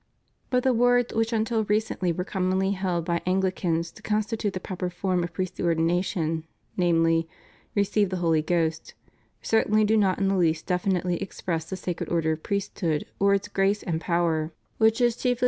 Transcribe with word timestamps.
But 0.49 0.63
the 0.63 0.73
words 0.73 1.13
which 1.13 1.31
until 1.31 1.63
recently 1.65 2.11
were 2.11 2.23
commonly 2.23 2.71
held 2.71 3.05
by 3.05 3.21
Anglicans 3.27 3.91
to 3.91 4.01
constitute 4.01 4.53
the 4.53 4.59
proper 4.59 4.89
form 4.89 5.23
of 5.23 5.31
priestly 5.31 5.63
Ordination— 5.63 6.43
namely, 6.75 7.27
"Receive 7.75 8.09
the 8.09 8.17
Holy 8.17 8.41
Ghost," 8.41 8.95
certainly 9.43 9.83
do 9.85 9.95
not 9.95 10.17
in 10.17 10.27
the 10.27 10.37
least 10.37 10.65
definitely 10.65 11.21
express 11.21 11.69
the 11.69 11.75
Sacred 11.77 12.09
Order 12.09 12.31
of 12.31 12.41
Priesthood, 12.41 13.05
or 13.19 13.35
its 13.35 13.47
grace 13.47 13.83
and 13.83 14.01
power, 14.01 14.51
which 14.79 14.99
is 15.01 15.15
chiefly 15.15 15.19
ANGLICAN 15.19 15.31
ORDERS. 15.35 15.39